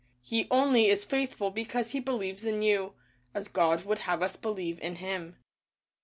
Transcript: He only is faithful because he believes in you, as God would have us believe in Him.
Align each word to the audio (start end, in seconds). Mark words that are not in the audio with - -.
He 0.23 0.47
only 0.49 0.87
is 0.87 1.05
faithful 1.05 1.51
because 1.51 1.91
he 1.91 1.99
believes 1.99 2.43
in 2.43 2.63
you, 2.63 2.93
as 3.35 3.47
God 3.47 3.85
would 3.85 3.99
have 3.99 4.23
us 4.23 4.35
believe 4.35 4.79
in 4.79 4.95
Him. 4.95 5.37